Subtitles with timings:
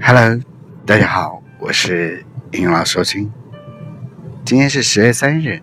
[0.00, 0.40] Hello，
[0.86, 3.30] 大家好，我是英语老师金。
[4.44, 5.60] 今天是十月三日，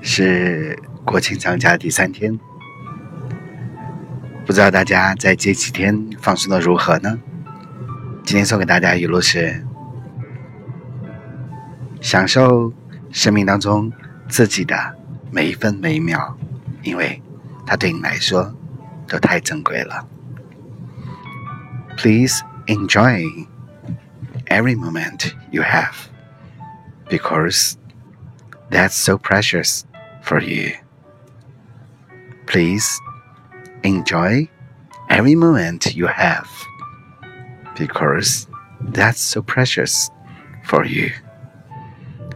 [0.00, 2.38] 是国庆长假第三天。
[4.46, 7.18] 不知道大家在这几天放松的如何呢？
[8.24, 9.64] 今天送给大家语录是：
[12.00, 12.72] 享受
[13.10, 13.90] 生命当中
[14.28, 14.76] 自己的
[15.30, 16.36] 每一分每一秒，
[16.82, 17.20] 因为
[17.65, 18.53] 它对你来说
[19.07, 20.07] 都太珍贵了。
[21.97, 22.43] Please.
[22.67, 23.23] enjoy
[24.47, 26.09] every moment you have
[27.09, 27.77] because
[28.69, 29.85] that's so precious
[30.21, 30.73] for you.
[32.45, 32.99] Please
[33.83, 34.49] enjoy
[35.09, 36.47] every moment you have
[37.77, 38.47] because
[38.81, 40.09] that's so precious
[40.65, 41.09] for you.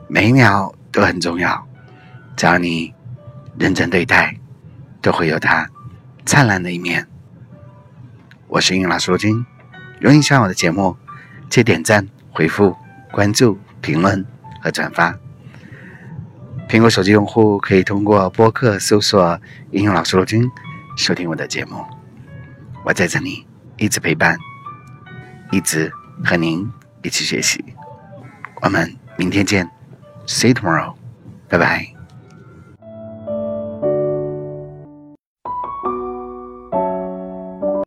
[0.07, 1.67] 每一秒都很重要，
[2.35, 2.93] 只要你
[3.57, 4.34] 认真对待，
[5.06, 5.70] 都会有它
[6.24, 7.06] 灿烂的一面。
[8.48, 9.46] 我是英语老师罗金。
[10.00, 10.96] 如果你喜欢我的节目，
[11.48, 12.76] 记得点赞、回复、
[13.12, 14.26] 关注、评论
[14.60, 15.16] 和转发。
[16.68, 19.40] 苹果手机用户可以通过播客搜索
[19.70, 20.50] “应用老师罗军”
[20.98, 21.84] 收听我的节目。
[22.84, 24.36] 我在这里一直陪伴，
[25.52, 25.88] 一直
[26.24, 26.68] 和您
[27.04, 27.64] 一起学习。
[28.60, 29.70] 我们明天见
[30.26, 30.94] ，See you tomorrow，
[31.48, 31.95] 拜拜。
[35.66, 36.15] thank you